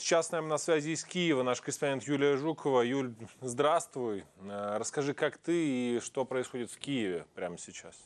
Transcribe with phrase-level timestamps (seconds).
[0.00, 2.82] Сейчас с на связи из Киева наш корреспондент Юлия Жукова.
[2.82, 4.24] Юль, здравствуй.
[4.42, 7.96] Э, Расскажи, как ты и что происходит в Киеве прямо сейчас.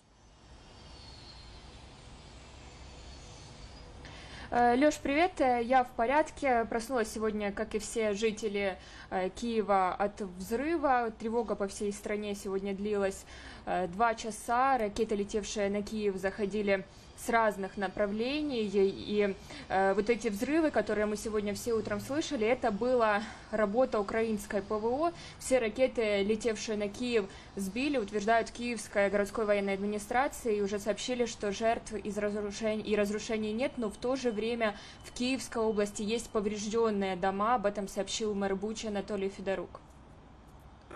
[4.52, 6.66] Леш, привет, э, я в порядке.
[6.68, 8.76] Проснулась сегодня, как и все жители
[9.08, 11.10] э, Киева, от взрыва.
[11.18, 13.24] Тревога по всей стране сегодня длилась
[13.64, 14.76] э, два часа.
[14.76, 16.84] Ракеты, летевшие на Киев, заходили
[17.16, 18.68] с разных направлений.
[18.74, 19.34] И
[19.68, 25.12] э, вот эти взрывы, которые мы сегодня все утром слышали, это была работа украинской ПВО.
[25.38, 31.52] Все ракеты, летевшие на Киев, сбили, утверждают Киевская городской военной администрации, и уже сообщили, что
[31.52, 36.29] жертв из разрушений, и разрушений нет, но в то же время в Киевской области есть
[36.29, 37.55] поврежденные дома.
[37.55, 39.79] Об этом сообщил мэр Бучи Анатолий Федорук.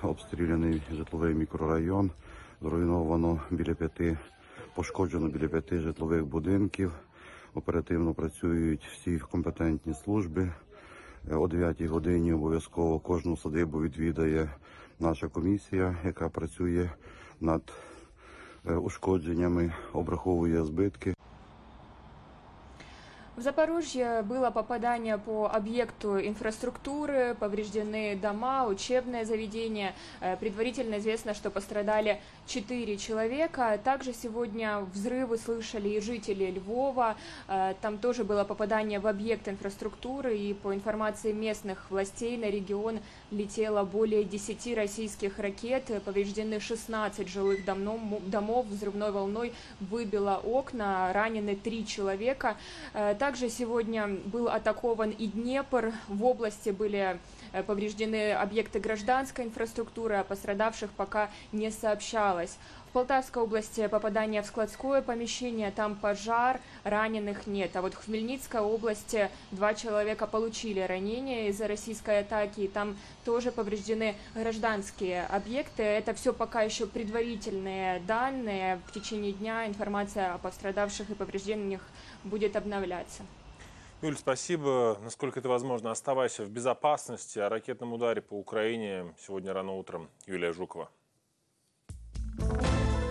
[0.01, 2.11] обстріляний житловий мікрорайон,
[2.61, 4.17] зруйновано біля п'яти,
[4.75, 6.91] пошкоджено біля п'яти житлових будинків.
[7.53, 10.51] Оперативно працюють всі компетентні служби.
[11.31, 14.49] Е, О 9 годині обов'язково кожну садибу відвідає
[14.99, 16.89] наша комісія, яка працює
[17.41, 17.73] над
[18.65, 21.13] е, ушкодженнями, обраховує збитки.
[23.36, 29.94] В Запорожье было попадание по объекту инфраструктуры, повреждены дома, учебное заведение.
[30.22, 33.78] Э, Предварительно известно, что пострадали 4 человека.
[33.84, 37.16] Также сегодня взрывы слышали и жители Львова.
[37.46, 40.38] Э, Там тоже было попадание в объект инфраструктуры.
[40.38, 43.00] И по информации местных властей на регион
[43.30, 45.84] летело более 10 российских ракет.
[46.06, 52.56] Повреждены 16 жилых домов, взрывной волной выбило окна, ранены 3 человека.
[52.94, 55.92] Э, Также сегодня был атакован и Днепр.
[56.06, 57.18] В области были
[57.66, 62.56] повреждены объекты гражданской инфраструктуры, о пострадавших пока не сообщалось.
[62.88, 67.76] В Полтавской области попадание в складское помещение, там пожар, раненых нет.
[67.76, 73.52] А вот в Хмельницкой области два человека получили ранения из-за российской атаки, и там тоже
[73.52, 75.82] повреждены гражданские объекты.
[75.82, 78.80] Это все пока еще предварительные данные.
[78.86, 81.82] В течение дня информация о пострадавших и повреждениях
[82.24, 83.24] будет обновляться.
[84.02, 84.98] Юль, спасибо.
[85.02, 87.38] Насколько это возможно, оставайся в безопасности.
[87.38, 90.90] О ракетном ударе по Украине сегодня рано утром Юлия Жукова.